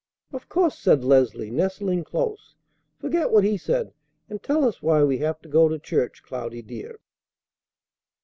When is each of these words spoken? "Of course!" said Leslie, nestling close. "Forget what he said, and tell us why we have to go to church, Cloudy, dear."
"Of 0.33 0.49
course!" 0.49 0.79
said 0.79 1.03
Leslie, 1.03 1.51
nestling 1.51 2.03
close. 2.03 2.55
"Forget 2.97 3.29
what 3.29 3.43
he 3.43 3.55
said, 3.55 3.93
and 4.31 4.41
tell 4.41 4.65
us 4.65 4.81
why 4.81 5.03
we 5.03 5.19
have 5.19 5.39
to 5.43 5.47
go 5.47 5.69
to 5.69 5.77
church, 5.77 6.23
Cloudy, 6.23 6.63
dear." 6.63 6.97